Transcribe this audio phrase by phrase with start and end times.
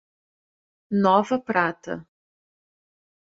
[1.03, 2.01] Nova Prata